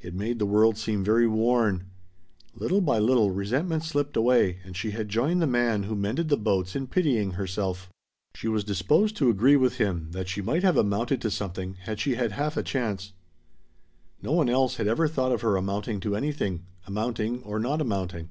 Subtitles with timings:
[0.00, 1.90] It made the world seem very worn.
[2.54, 6.38] Little by little resentment slipped away and she had joined the man who mended the
[6.38, 7.90] boats in pitying herself.
[8.34, 12.00] She was disposed to agree with him that she might have amounted to something had
[12.00, 13.12] she had half a chance.
[14.22, 18.30] No one else had ever thought of her amounting to anything amounting, or not amounting.